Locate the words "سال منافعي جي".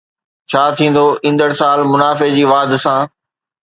1.61-2.43